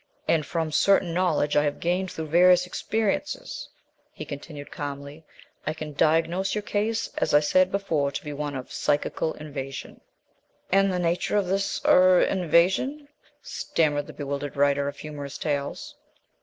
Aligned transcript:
"And 0.27 0.43
from 0.47 0.71
certain 0.71 1.13
knowledge 1.13 1.55
I 1.55 1.63
have 1.63 1.79
gained 1.79 2.09
through 2.09 2.25
various 2.29 2.65
experiences," 2.65 3.69
he 4.11 4.25
continued 4.25 4.71
calmly, 4.71 5.23
"I 5.67 5.75
can 5.75 5.93
diagnose 5.93 6.55
your 6.55 6.63
case 6.63 7.09
as 7.19 7.35
I 7.35 7.39
said 7.39 7.71
before 7.71 8.11
to 8.13 8.23
be 8.23 8.33
one 8.33 8.55
of 8.55 8.71
psychical 8.71 9.33
invasion." 9.35 10.01
"And 10.71 10.91
the 10.91 10.97
nature 10.97 11.37
of 11.37 11.45
this 11.45 11.81
er 11.85 12.19
invasion?" 12.23 13.09
stammered 13.43 14.07
the 14.07 14.13
bewildered 14.13 14.55
writer 14.57 14.87
of 14.87 14.97
humorous 14.97 15.37
tales. 15.37 15.93